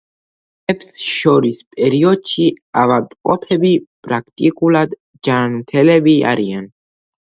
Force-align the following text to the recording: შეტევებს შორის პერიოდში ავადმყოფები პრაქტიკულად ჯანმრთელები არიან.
შეტევებს 0.69 0.87
შორის 1.07 1.59
პერიოდში 1.75 2.47
ავადმყოფები 2.83 3.71
პრაქტიკულად 4.09 4.97
ჯანმრთელები 5.29 6.17
არიან. 6.35 6.71